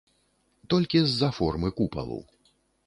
Толькі 0.75 1.03
з-за 1.11 1.31
формы 1.41 1.69
купалу. 1.83 2.21